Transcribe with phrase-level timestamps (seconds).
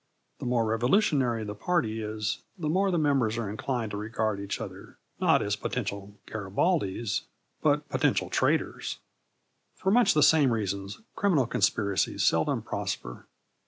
[0.39, 4.59] The more revolutionary the party is, the more the members are inclined to regard each
[4.59, 7.25] other, not as potential Garibaldis,
[7.61, 8.97] but potential traitors.
[9.75, 13.27] For much the same reasons criminal conspiracies seldom prosper.